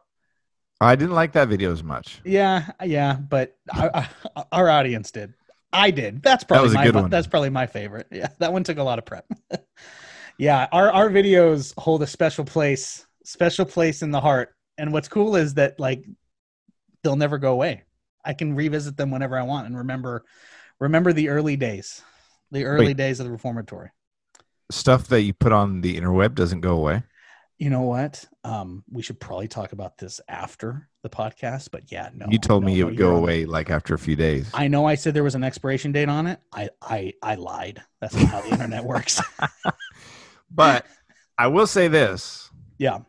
[0.81, 2.19] I didn't like that video as much.
[2.25, 4.07] Yeah, yeah, but our,
[4.51, 5.33] our audience did.
[5.73, 6.21] I did.
[6.21, 7.09] That's probably was a my good one.
[7.09, 8.07] that's probably my favorite.
[8.11, 9.25] Yeah, that one took a lot of prep.
[10.37, 14.55] yeah, our our videos hold a special place, special place in the heart.
[14.77, 16.05] And what's cool is that like
[17.03, 17.83] they'll never go away.
[18.23, 20.23] I can revisit them whenever I want and remember
[20.79, 22.01] remember the early days.
[22.51, 22.97] The early Wait.
[22.97, 23.91] days of the reformatory.
[24.71, 27.03] Stuff that you put on the interweb doesn't go away.
[27.61, 28.25] You know what?
[28.43, 32.25] Um, we should probably talk about this after the podcast, but yeah, no.
[32.27, 34.49] you told me no, it no, would go away like after a few days.
[34.51, 36.39] I know I said there was an expiration date on it.
[36.51, 37.83] I I I lied.
[37.99, 39.21] That's not how the internet works.
[40.51, 40.87] but
[41.37, 43.01] I will say this: yeah.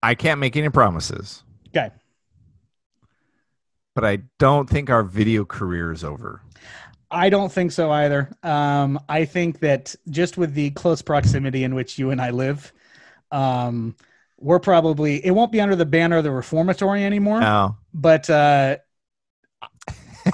[0.00, 1.42] I can't make any promises.
[1.70, 1.90] Okay.
[3.96, 6.40] But I don't think our video career is over.
[7.10, 8.30] I don't think so either.
[8.44, 12.72] Um, I think that just with the close proximity in which you and I live,
[13.30, 13.96] um,
[14.38, 17.40] we're probably it won't be under the banner of the reformatory anymore.
[17.40, 18.76] No, but uh,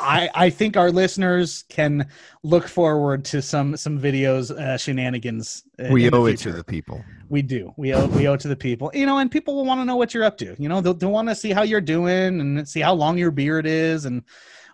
[0.01, 2.09] I I think our listeners can
[2.43, 5.63] look forward to some some videos uh, shenanigans.
[5.79, 7.05] uh, we in the owe it to the people.
[7.29, 7.73] We do.
[7.77, 8.91] We owe we owe it to the people.
[8.95, 10.55] You know, and people will want to know what you're up to.
[10.59, 13.31] You know, they'll, they'll want to see how you're doing and see how long your
[13.31, 14.23] beard is and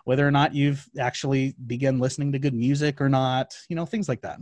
[0.03, 3.55] whether or not you've actually begun listening to good music or not.
[3.69, 4.39] You know, things like that.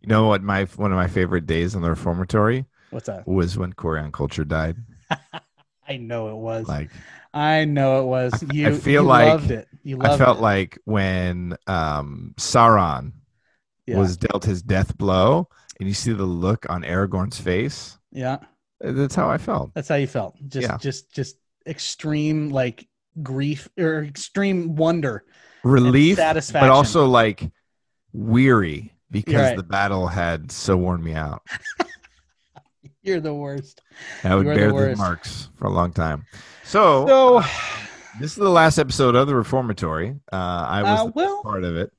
[0.00, 0.42] You know what?
[0.42, 3.26] My one of my favorite days in the reformatory What's that?
[3.26, 4.76] was when Corian Culture died.
[5.88, 6.68] I know it was.
[6.68, 6.90] Like
[7.34, 8.32] I know it was.
[8.42, 9.68] I You feel you like- loved it.
[9.82, 10.42] You loved I felt it.
[10.42, 13.12] like when um, Sauron
[13.86, 13.98] yeah.
[13.98, 17.98] was dealt his death blow, and you see the look on Aragorn's face.
[18.12, 18.38] yeah.
[18.80, 19.72] That's how I felt.
[19.74, 20.36] That's how you felt.
[20.48, 20.76] Just Yeah.
[20.76, 22.86] just just extreme like
[23.22, 25.24] grief or extreme wonder.
[25.62, 27.50] Relief, satisfaction, but also like
[28.12, 29.56] weary because right.
[29.56, 31.42] the battle had so worn me out.
[33.04, 33.82] You're the worst.
[34.24, 36.24] I would bear the, marks for a long time.
[36.64, 37.40] So, So
[38.18, 40.16] this is the last episode of the Reformatory.
[40.32, 41.92] Uh, I was Uh, well- part of it.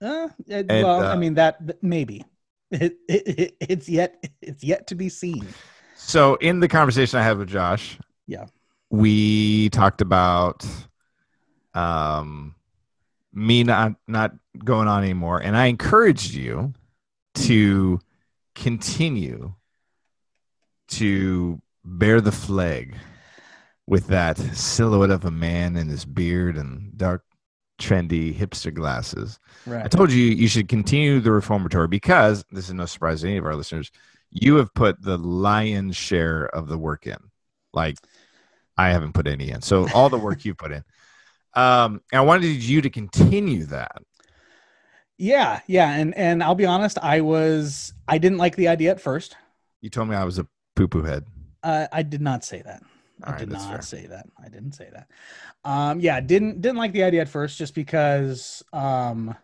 [0.00, 2.24] Uh, it- And, well, uh, I mean that, that maybe
[2.70, 5.46] it, it, it, it's yet it's yet to be seen.
[5.96, 8.46] So, in the conversation I had with Josh, Yeah.
[8.90, 10.64] we talked about
[11.74, 12.54] um,
[13.32, 14.32] me not not
[14.64, 16.72] going on anymore, and I encouraged you
[17.34, 17.98] to
[18.54, 19.54] continue
[20.88, 22.96] to bear the flag
[23.86, 27.22] with that silhouette of a man and his beard and dark,
[27.80, 29.38] trendy hipster glasses.
[29.68, 33.36] I told you you should continue the reformatory because this is no surprise to any
[33.36, 33.90] of our listeners.
[34.30, 37.18] You have put the lion's share of the work in.
[37.72, 37.98] Like
[38.76, 39.60] I haven't put any in.
[39.60, 40.84] So all the work you put in.
[41.54, 43.96] Um, and I wanted you to continue that.
[45.16, 49.00] Yeah, yeah, and and I'll be honest, I was I didn't like the idea at
[49.00, 49.36] first.
[49.80, 51.24] You told me I was a poo poo head.
[51.62, 52.82] Uh, I did not say that.
[53.22, 53.82] I right, did not fair.
[53.82, 54.26] say that.
[54.42, 55.08] I didn't say that.
[55.64, 58.62] Um, yeah, didn't didn't like the idea at first, just because.
[58.72, 59.34] Um,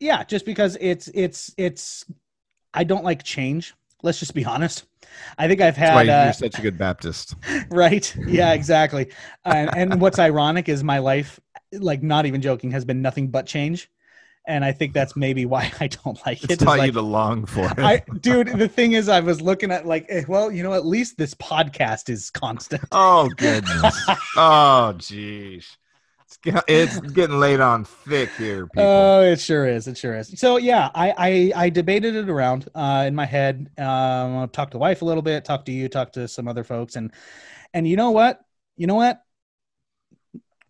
[0.00, 2.04] yeah, just because it's it's it's.
[2.74, 3.74] I don't like change.
[4.02, 4.84] Let's just be honest.
[5.38, 7.34] I think I've had uh, you're such a good Baptist.
[7.70, 8.14] right.
[8.26, 9.10] Yeah, exactly.
[9.44, 11.38] and, and what's ironic is my life,
[11.72, 13.90] like not even joking, has been nothing but change,
[14.46, 16.50] and I think that's maybe why I don't like it.
[16.52, 17.78] It's taught like- you to long for it.
[17.78, 20.84] I, dude, the thing is, I was looking at like, eh, well, you know, at
[20.86, 22.82] least this podcast is constant.
[22.92, 23.94] oh goodness.
[24.36, 25.64] oh jeez.
[26.44, 28.82] It's, it's getting laid on thick here, people.
[28.82, 29.86] Oh, it sure is.
[29.86, 30.32] It sure is.
[30.40, 31.12] So yeah, I
[31.56, 33.70] I, I debated it around uh, in my head.
[33.78, 36.64] Um, I talked to wife a little bit, talked to you, talked to some other
[36.64, 37.12] folks, and
[37.74, 38.40] and you know what?
[38.78, 39.22] You know what?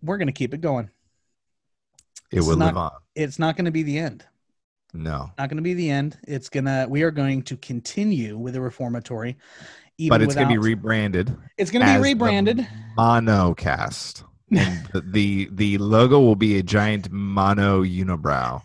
[0.03, 0.91] We're gonna keep it going.
[2.33, 2.93] It will live on.
[3.15, 4.25] It's not gonna be the end.
[4.95, 5.31] No.
[5.39, 6.19] Not gonna be the end.
[6.27, 6.87] It's gonna.
[6.89, 9.37] We are going to continue with the reformatory.
[9.99, 11.37] Even But it's going to be rebranded.
[11.59, 12.67] It's gonna be rebranded.
[12.99, 14.25] Monocast.
[14.51, 18.63] The, the the logo will be a giant mono unibrow.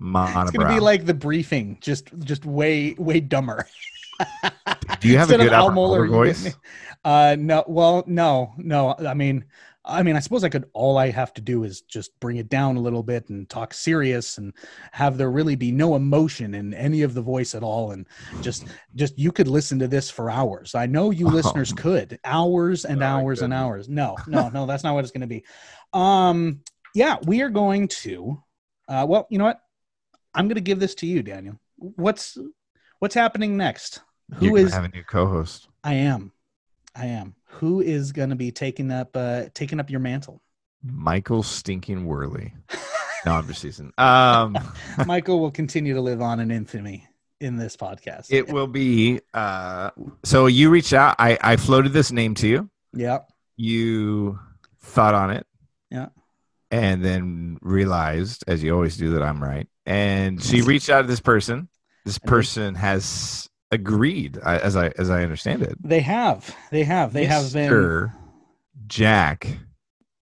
[0.00, 0.42] Monobrow.
[0.42, 3.68] It's gonna be like the briefing, just just way way dumber.
[5.00, 6.54] Do you have a Instead of good Al Mohler voice?
[7.04, 8.94] Uh, no, well, no, no.
[8.94, 9.44] I mean,
[9.90, 10.66] I mean, I suppose I could.
[10.72, 13.74] All I have to do is just bring it down a little bit and talk
[13.74, 14.52] serious, and
[14.92, 18.06] have there really be no emotion in any of the voice at all, and
[18.40, 20.74] just, just you could listen to this for hours.
[20.74, 21.30] I know you Oh.
[21.30, 23.88] listeners could hours and Oh, hours and hours.
[23.88, 25.44] No, no, no, that's not what it's going to be.
[25.92, 26.60] Um,
[26.94, 28.42] yeah, we are going to.
[28.88, 29.60] Uh, well, you know what?
[30.34, 31.58] I'm going to give this to you, Daniel.
[31.76, 32.38] What's
[33.00, 34.00] what's happening next?
[34.34, 35.68] Who You're gonna is have a new co-host?
[35.82, 36.32] I am.
[36.94, 37.34] I am.
[37.54, 40.42] Who is going to be taking up uh taking up your mantle?
[40.82, 42.54] Michael Stinking Worley.
[43.26, 43.92] No, I'm just teasing.
[43.98, 44.56] Um,
[45.06, 47.06] Michael will continue to live on in infamy
[47.38, 48.28] in this podcast.
[48.30, 49.20] it will be.
[49.34, 49.90] Uh,
[50.24, 51.16] so you reached out.
[51.18, 52.70] I I floated this name to you.
[52.94, 53.18] yeah.
[53.58, 54.38] You
[54.80, 55.46] thought on it.
[55.90, 56.06] Yeah.
[56.70, 59.68] And then realized, as you always do, that I'm right.
[59.84, 61.68] And she reached out to this person.
[62.06, 65.76] This person has agreed, as I as I understand it.
[65.82, 66.54] They have.
[66.70, 67.12] They have.
[67.12, 68.12] They have been Mr.
[68.86, 69.46] Jack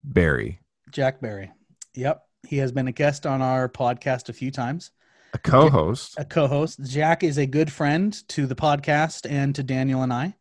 [0.04, 1.50] Barry, Jack Barry.
[1.94, 2.22] Yep.
[2.46, 4.90] He has been a guest on our podcast a few times.
[5.34, 6.14] a co-host.
[6.18, 6.80] a co-host.
[6.84, 10.34] Jack is a good friend to the podcast and to Daniel and I.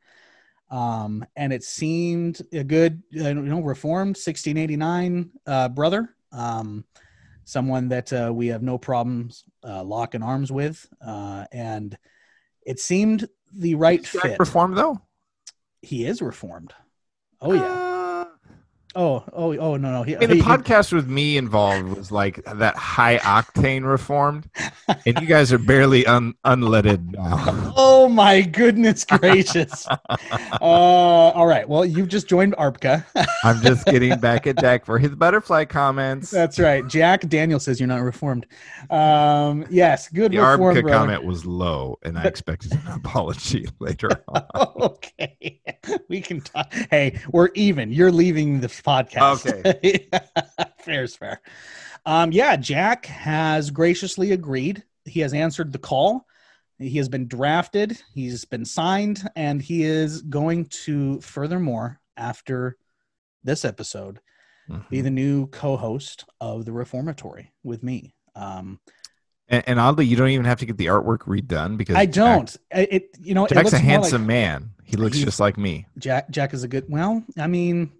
[0.69, 6.15] Um, and it seemed a good, uh, you know, reformed 1689 uh, brother.
[6.31, 6.85] Um,
[7.45, 11.97] someone that uh, we have no problems uh, locking arms with, uh, and
[12.67, 14.39] it seemed the right Jack fit.
[14.39, 15.01] reformed though.
[15.81, 16.73] he is reformed.
[17.41, 17.63] Oh yeah.
[17.63, 17.86] Uh,
[18.99, 20.01] Oh oh oh no no.
[20.01, 24.49] He, I mean, the he- podcast with me involved was like that high octane reformed,
[25.05, 27.73] and you guys are barely un- unleaded now.
[27.99, 29.85] Oh my goodness gracious!
[29.87, 31.67] uh, all right.
[31.67, 33.03] Well, you've just joined ARBCA.
[33.43, 36.31] I'm just getting back at Jack for his butterfly comments.
[36.31, 36.87] That's right.
[36.87, 38.45] Jack Daniel says you're not reformed.
[38.89, 40.81] Um, yes, good the ARBCA brother.
[40.83, 44.45] comment was low, and I expected an apology later on.
[44.55, 45.61] okay,
[46.07, 46.71] we can talk.
[46.89, 47.91] Hey, we're even.
[47.91, 49.45] You're leaving the podcast.
[49.67, 50.07] Okay,
[50.79, 51.41] fair is fair.
[52.05, 54.83] Um, yeah, Jack has graciously agreed.
[55.05, 56.25] He has answered the call.
[56.79, 57.99] He has been drafted.
[58.13, 62.77] He's been signed, and he is going to, furthermore, after
[63.43, 64.19] this episode,
[64.89, 65.03] be Mhm.
[65.03, 68.13] the new co-host of the Reformatory with me.
[68.35, 68.79] Um,
[69.49, 72.53] And, and oddly, you don't even have to get the artwork redone because I don't.
[72.73, 74.71] I- It you know it Jack's a more like- handsome man.
[74.83, 75.87] He looks He's- just like me.
[75.97, 76.83] Jack Jack is a good.
[76.89, 77.91] Well, I mean,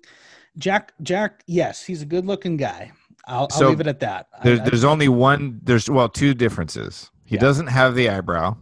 [0.58, 1.44] Jack Jack.
[1.48, 2.92] Yes, he's a good-looking guy.
[3.26, 4.28] I'll, I'll leave it at that.
[4.40, 5.60] I- There's I- there's only one.
[5.64, 7.12] There's well two differences.
[7.26, 7.42] He Yeah.
[7.42, 8.56] doesn't have the eyebrow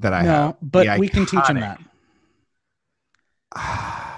[0.00, 0.56] that I no, have.
[0.60, 1.78] but The we can teach him that.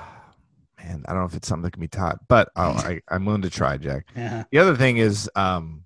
[0.79, 3.25] Man, I don't know if it's something that can be taught, but I'll, I, I'm
[3.25, 4.07] willing to try, Jack.
[4.17, 4.45] Yeah.
[4.51, 5.85] The other thing is, um,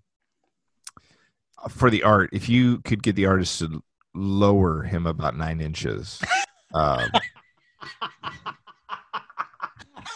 [1.69, 3.83] for the art, if you could get the artist to
[4.15, 6.21] lower him about nine inches,
[6.75, 7.11] um,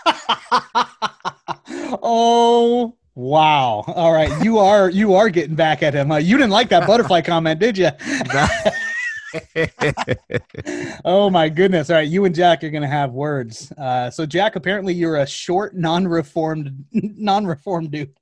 [2.04, 3.82] oh wow!
[3.88, 6.12] All right, you are you are getting back at him.
[6.12, 7.88] Uh, you didn't like that butterfly comment, did you?
[11.04, 11.90] oh my goodness!
[11.90, 13.72] All right, you and Jack are gonna have words.
[13.72, 18.12] Uh, so Jack, apparently you're a short, non-reformed, non-reformed dude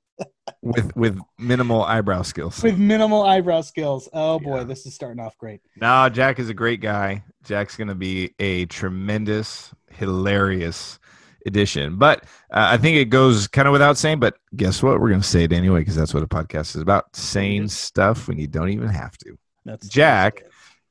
[0.61, 2.61] with with minimal eyebrow skills.
[2.63, 4.09] with minimal eyebrow skills.
[4.13, 4.63] Oh boy, Yeah.
[4.63, 5.61] this is starting off great.
[5.79, 7.23] No, Jack is a great guy.
[7.43, 10.97] Jack's going to be a tremendous, hilarious
[11.45, 11.97] addition.
[11.97, 14.19] But uh, I think it goes kind of without saying.
[14.19, 14.99] But guess what?
[14.99, 18.27] We're going to say it anyway because that's what a podcast is about saying stuff
[18.27, 19.37] when you don't even have to.
[19.65, 20.43] That's Jack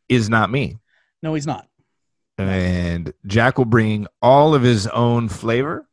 [0.08, 0.78] is not me.
[1.22, 1.66] No, he's not.
[2.38, 5.86] And Jack will bring all of his own flavor,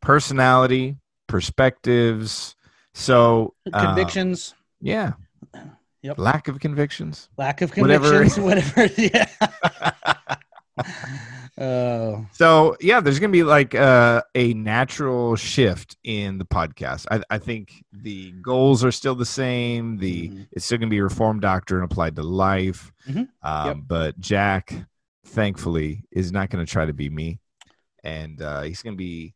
[0.00, 2.54] personality, perspectives.
[2.92, 4.54] So, uh, Convictions.
[4.80, 5.12] yeah.
[6.02, 6.18] Yep.
[6.18, 7.30] lack of convictions.
[7.38, 8.10] Lack of Whatever.
[8.10, 8.90] convictions, whatever.
[8.98, 9.26] yeah.
[11.56, 17.06] Oh, So yeah, there's gonna be like uh, a natural shift in the podcast.
[17.10, 19.96] I, I think the goals are still the same.
[19.98, 20.46] The Mhm.
[20.50, 22.92] it's still gonna be reformed doctrine applied to life.
[23.08, 23.28] Mhm.
[23.42, 23.76] Um, Yep.
[23.86, 24.74] But Jack,
[25.26, 27.38] thankfully, is not gonna try to be me,
[28.02, 29.34] and uh, he's gonna be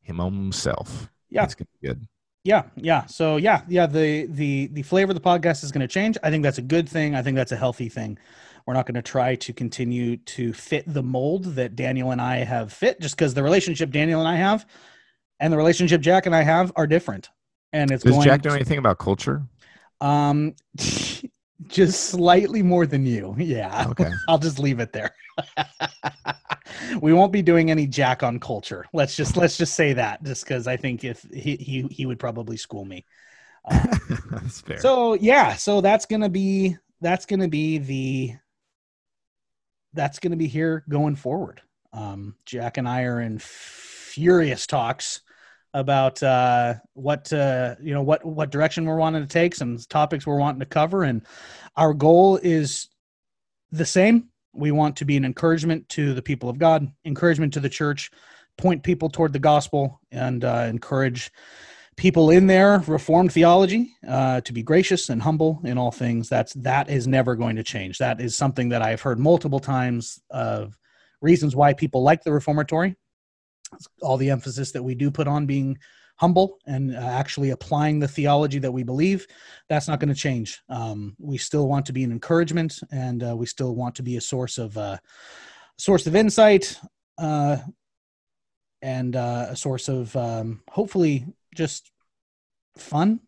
[0.00, 1.10] him himself.
[1.28, 1.44] Yeah.
[1.44, 2.08] it's gonna be good.
[2.42, 3.04] yeah, yeah.
[3.06, 3.86] So yeah, yeah.
[3.86, 6.16] The the the flavor of the podcast is going to change.
[6.22, 7.14] I think that's a good thing.
[7.14, 8.18] I think that's a healthy thing.
[8.70, 12.36] We're not going to try to continue to fit the mold that Daniel and I
[12.36, 14.64] have fit, just because the relationship Daniel and I have,
[15.40, 17.30] and the relationship Jack and I have are different.
[17.72, 19.42] And it's Does going Jack know to- anything about culture?
[20.00, 20.54] Um,
[21.66, 23.34] just slightly more than you.
[23.38, 23.86] Yeah.
[23.88, 24.08] Okay.
[24.28, 25.10] I'll just leave it there.
[27.00, 28.86] we won't be doing any Jack on culture.
[28.92, 32.20] Let's just let's just say that, just because I think if he, he he would
[32.20, 33.04] probably school me.
[33.68, 33.84] Uh,
[34.30, 34.78] That's fair.
[34.78, 38.34] so yeah, so that's gonna be that's gonna be the
[39.92, 41.60] that's gonna be here going forward.
[41.92, 45.22] Um, Jack and I are in furious talks
[45.72, 50.26] about uh, what uh, you know what what direction we're wanting to take, some topics
[50.26, 51.22] we're wanting to cover, and
[51.76, 52.88] our goal is
[53.70, 54.28] the same.
[54.52, 58.10] We want to be an encouragement to the people of God, encouragement to the church,
[58.56, 61.30] point people toward the gospel, and uh, encourage
[62.00, 66.30] people in their reformed theology uh, to be gracious and humble in all things.
[66.30, 67.98] That's that is never going to change.
[67.98, 70.78] That is something that I've heard multiple times of
[71.20, 72.96] reasons why people like the reformatory.
[74.00, 75.76] All the emphasis that we do put on being
[76.16, 79.26] humble and uh, actually applying the theology that we believe
[79.70, 83.34] that's not going to change um, we still want to be an encouragement and uh,
[83.34, 84.98] we still want to be a source of uh,
[85.78, 86.78] source of insight
[87.16, 87.56] uh,
[88.82, 91.90] and uh, a source of um, hopefully just
[92.76, 93.20] fun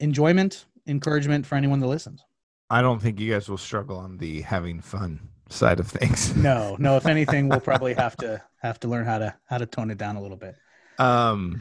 [0.00, 2.22] enjoyment encouragement for anyone that listens
[2.68, 6.34] I don't think you guys will struggle on the having fun side of things.
[6.50, 9.66] no no if anything we'll probably have to have to learn how to how to
[9.66, 10.54] tone it down a little bit
[10.98, 11.60] Um,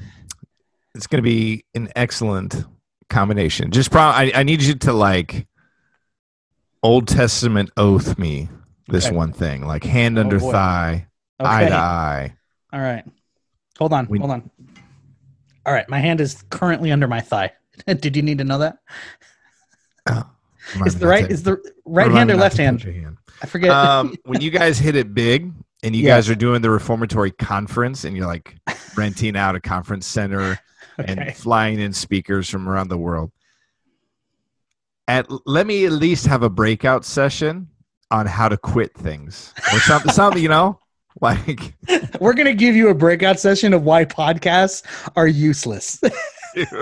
[0.95, 2.65] it's going to be an excellent
[3.09, 3.69] combination.
[3.71, 5.45] Just pro- I, I need you to like
[6.83, 8.49] Old Testament oath me
[8.87, 9.15] this Okay.
[9.15, 10.51] one thing, like hand under boy.
[10.51, 11.07] thigh,
[11.39, 12.35] eye to eye.
[12.71, 13.03] all right
[13.77, 14.49] hold on We- hold on
[15.65, 17.51] all right my hand is currently under my thigh
[17.87, 18.77] did you need to know that
[20.07, 20.23] Oh,
[20.85, 23.17] is the right to- is the right hand or left hand hand.
[23.41, 25.51] i forget Um, when you guys hit it big
[25.83, 26.25] and you Yes.
[26.25, 28.55] guys are doing the reformatory conference and you're like
[28.95, 30.59] renting out a conference center
[30.99, 33.31] okay and flying in speakers from around the world.
[35.07, 37.67] At let me at least have a breakout session
[38.09, 40.11] on how to quit things or something.
[40.11, 40.79] something you know,
[41.21, 41.73] like
[42.19, 44.83] We're gonna give you a breakout session of why podcasts
[45.15, 46.01] are useless.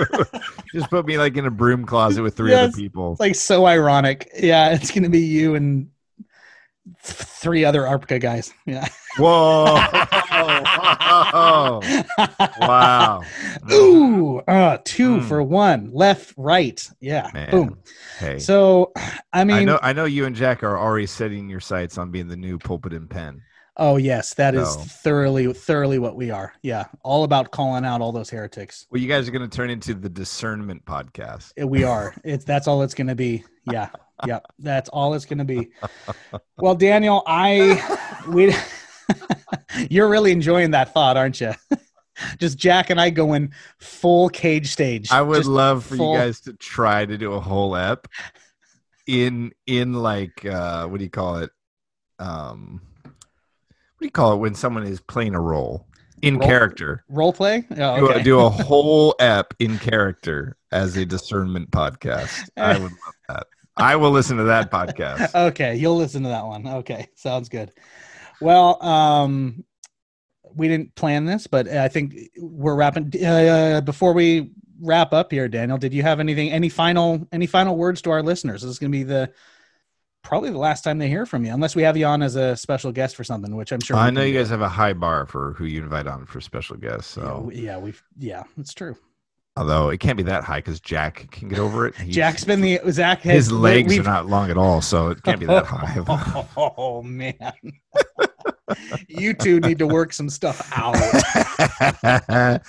[0.73, 3.11] just put me like in a broom closet with three other people.
[3.11, 4.29] It's like so ironic.
[4.35, 5.89] Yeah, it's gonna be you and
[7.01, 8.53] three other ARBCA guys.
[8.65, 8.87] Yeah.
[9.17, 9.65] Whoa!
[12.59, 13.21] wow!
[13.71, 15.27] Ooh, uh, two Mm.
[15.27, 16.89] for one, left, right.
[16.99, 17.29] Yeah.
[17.33, 17.51] Man.
[17.51, 17.77] Boom.
[18.19, 18.91] Hey, So,
[19.31, 22.11] I mean, I know I know you and Jack are already setting your sights on
[22.11, 23.41] being the new pulpit and pen.
[23.77, 26.53] Oh yes, that is thoroughly, thoroughly what we are.
[26.61, 28.85] Yeah, all about calling out all those heretics.
[28.89, 31.51] Well, you guys are going to turn into the discernment podcast.
[31.61, 32.15] Uh, We are.
[32.23, 33.43] It's that's all it's going to be.
[33.71, 33.89] Yeah.
[34.25, 34.39] Yeah.
[34.59, 35.71] That's all it's going to be.
[36.57, 37.81] Well, Daniel, I
[38.29, 38.53] we
[39.89, 41.53] you're really enjoying that thought, aren't you?
[42.37, 45.11] Just Jack and I going full cage stage.
[45.11, 48.07] I would Just love for full- you guys to try to do a whole ep
[49.07, 51.49] in in like uh what do you call it?
[52.19, 52.81] Um
[54.03, 55.87] do you call it when someone is playing a role
[56.21, 57.03] in Role- character?
[57.09, 57.65] role play.
[57.71, 58.19] Oh, Do, okay.
[58.19, 62.49] a, do a whole ep in character as a discernment podcast.
[62.57, 62.91] I would love
[63.29, 63.47] that.
[63.77, 65.33] I will listen to that podcast.
[65.47, 66.67] okay, you'll listen to that one.
[66.67, 67.71] Okay, sounds good.
[68.41, 69.63] Well, um,
[70.53, 73.11] we didn't plan this, but I think we're wrapping.
[73.25, 76.51] Uh, before we wrap up here, Daniel, did you have anything?
[76.51, 77.25] Any final?
[77.31, 78.61] Any final words to our listeners?
[78.61, 79.31] This is going to be the
[80.23, 82.55] probably the last time they hear from you, unless we have you on as a
[82.55, 83.95] special guest for something, which I'm sure.
[83.97, 86.75] I know you guys have a high bar for who you invite on for special
[86.77, 87.15] guests.
[87.17, 88.95] Yeah, So, we- yeah, we've yeah, it's true.
[89.57, 91.95] although it can't be that high because Jack can get over it.
[91.97, 93.21] He's- Jack's been the Zach.
[93.21, 95.99] Has, his legs we've- are not long at all, so it can't be that high.
[96.57, 97.35] Oh, man.
[99.07, 100.95] you two need to work some stuff out.
[102.03, 102.59] I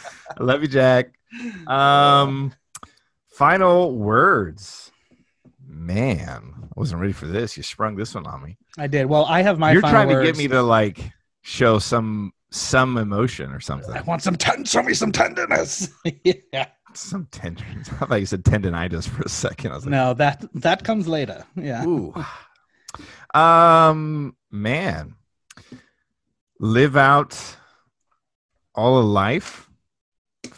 [0.40, 1.12] love you, Jack.
[1.66, 2.52] Um,
[3.28, 4.90] final words.
[5.74, 7.56] Man, I wasn't ready for this.
[7.56, 8.56] You sprung this one on me.
[8.78, 9.06] I did.
[9.06, 10.26] Well, I have my You're trying to words.
[10.26, 11.00] get me to like
[11.42, 13.92] show some some emotion or something.
[13.92, 15.88] I want some ten show me some tenderness.
[16.24, 16.66] yeah.
[16.94, 17.88] Some tenderness.
[18.00, 19.72] I thought you said tendonitis for a second.
[19.72, 21.44] I was like, No, that that comes later.
[21.56, 21.84] Yeah.
[21.84, 22.14] Ooh.
[23.34, 25.16] Um, man,
[26.60, 27.56] live out
[28.76, 29.68] all of life.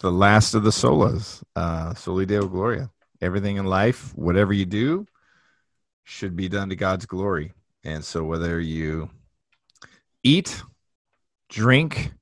[0.00, 2.90] The last of the solas, uh, soli deo gloria.
[3.20, 5.06] Everything in life, whatever you do,
[6.04, 7.52] should be done to God's glory.
[7.84, 9.10] And so, whether you
[10.22, 10.62] eat,
[11.48, 12.12] drink,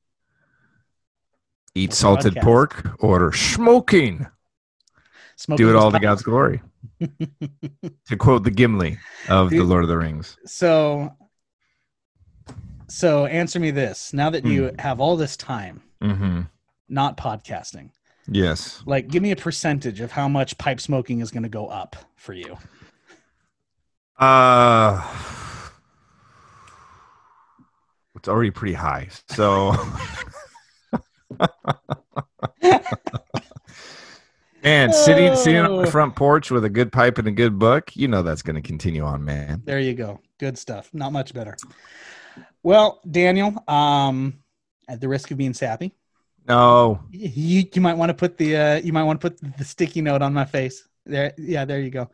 [1.75, 4.27] eat salted pork, or smoking,
[5.37, 5.99] Smoking do it all to.
[5.99, 6.63] God's glory.
[7.01, 10.37] to quote the Gimli of the Lord of the Rings.
[10.47, 11.13] So,
[12.89, 14.79] so answer me this: Now that you Hmm.
[14.79, 16.43] have all this time Mm-hmm.
[16.89, 17.91] not podcasting,
[18.27, 18.83] Yes.
[18.87, 21.95] like give me a percentage of how much pipe smoking is going to go up
[22.17, 22.57] for you.
[24.19, 25.03] Uh,
[28.17, 29.09] it's already pretty high.
[29.29, 29.73] So,
[34.63, 35.81] man, sitting sitting on Oh.
[35.85, 38.57] the front porch with a good pipe and a good book, you know that's going
[38.57, 39.63] to continue on, man.
[39.65, 40.21] There you go.
[40.39, 40.91] Good stuff.
[40.93, 41.57] Not much better.
[42.63, 44.39] Well, Daniel, um,
[44.89, 45.95] at the risk of being sappy,
[46.47, 49.65] No, you you might want to put the uh, you might want to put the
[49.65, 50.87] sticky note on my face.
[51.07, 52.11] There, yeah, there you go.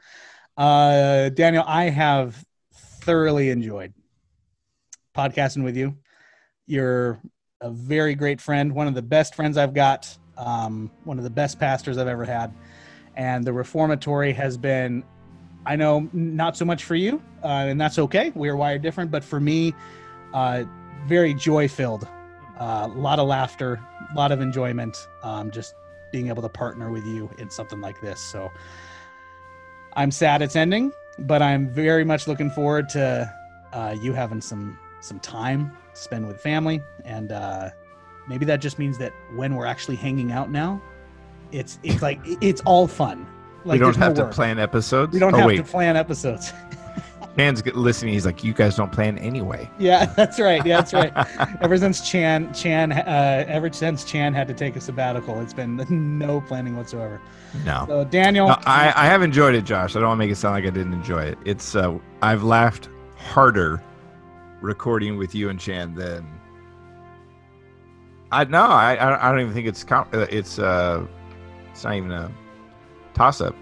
[0.57, 3.93] Uh, Daniel, I have thoroughly enjoyed
[5.17, 5.97] podcasting with you.
[6.67, 7.21] You're
[7.61, 11.31] a very great friend, one of the best friends I've got, um, one of the
[11.31, 12.55] best pastors I've ever had,
[13.17, 15.03] and the reformatory has been.
[15.67, 18.33] I know not so much for you, uh, and that's okay.
[18.35, 19.75] We are wired different, but for me,
[20.33, 20.65] uh,
[21.07, 22.07] very joy filled.
[22.59, 23.81] A lot of laughter,
[24.17, 25.09] lot of enjoyment.
[25.23, 25.75] Um, just
[26.11, 28.21] being able to partner with you in something like this.
[28.21, 28.51] So
[29.95, 33.33] I'm sad it's ending, but I'm very much looking forward to
[33.73, 37.71] uh, you having some some time to spend with family, and uh,
[38.29, 40.81] maybe that just means that when we're actually hanging out now,
[41.53, 43.27] it's it's like it's all fun.
[43.65, 45.13] Like we don't there's no have to plan episodes.
[45.13, 45.57] We don't oh, have wait.
[45.57, 46.53] to plan episodes.
[47.63, 48.13] Get- listening.
[48.15, 49.71] He's like, you guys don't plan anyway.
[49.79, 50.65] yeah, that's right.
[50.65, 51.13] Yeah, that's right.
[51.61, 55.85] ever since Chan Chan uh, ever since Chan had to take a sabbatical, it's been
[56.19, 57.21] no planning whatsoever.
[57.65, 57.85] no.
[57.89, 59.97] So Daniel, No, I, I have enjoyed it, Josh.
[59.97, 61.39] I don't want to make it sound like I didn't enjoy it.
[61.45, 63.83] It's uh, I've laughed harder
[64.61, 66.27] recording with you and Chan than
[68.33, 68.63] I no.
[68.63, 68.93] I
[69.27, 71.05] I don't even think it's uh, it's uh
[71.73, 72.31] it's not even a
[73.15, 73.55] toss up.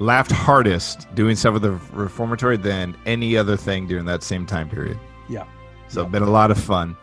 [0.00, 4.68] Laughed hardest doing stuff with the reformatory than any other thing during that same time
[4.68, 4.98] period.
[5.28, 5.44] Yeah.
[5.88, 6.12] So Yep.
[6.12, 6.96] been a lot of fun.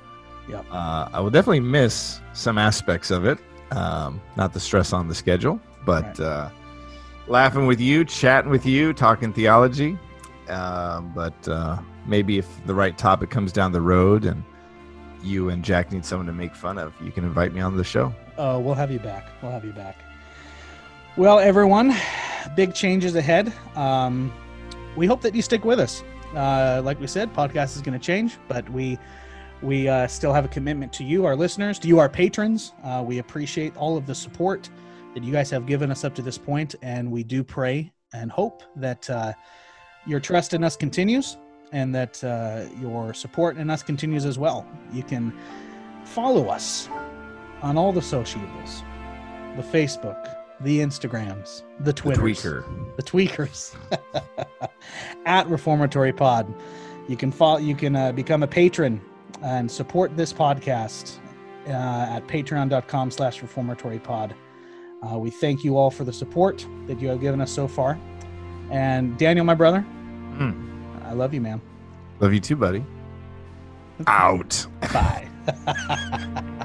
[0.47, 0.65] Yep.
[0.71, 3.37] Uh, I will definitely miss some aspects of it.
[3.71, 6.19] Um, not the stress on the schedule, but Right.
[6.21, 6.49] uh,
[7.27, 9.97] laughing with you, chatting with you, talking theology.
[10.49, 14.43] Um, but uh, maybe if the right topic comes down the road and
[15.23, 17.83] you and Jack need someone to make fun of, you can invite me on the
[17.83, 18.13] show.
[18.37, 19.25] Oh, we'll have you back.
[19.41, 19.97] We'll have you back.
[21.17, 21.95] Well, everyone,
[22.55, 23.53] big changes ahead.
[23.75, 24.33] Um,
[24.95, 26.03] we hope that you stick with us.
[26.35, 28.97] Uh, like we said, podcast is going to change, but we
[29.61, 32.73] we uh, still have a commitment to you, our listeners, to you, our patrons.
[32.83, 34.69] Uh, we appreciate all of the support
[35.13, 38.31] that you guys have given us up to this point, and we do pray and
[38.31, 39.33] hope that uh,
[40.05, 41.37] your trust in us continues
[41.71, 44.67] and that uh, your support in us continues as well.
[44.91, 45.33] You can
[46.03, 46.89] follow us
[47.61, 48.83] on all the sociables
[49.55, 52.63] the Facebook, the Instagrams, the The tweaker.
[52.95, 53.75] the tweakers
[55.25, 56.53] at Reformatory Pod.
[57.07, 59.01] You can follow, you can uh, become a patron
[59.43, 61.17] and support this podcast
[61.67, 64.33] uh, at patreon.com slash reformatory pod.
[65.03, 67.99] Uh, we thank you all for the support that you have given us so far.
[68.71, 69.85] And Daniel, my brother,
[70.37, 71.05] Mm.
[71.05, 71.61] I love you, man.
[72.19, 72.83] Love you too, buddy.
[74.07, 74.65] Out.
[74.91, 75.27] Bye.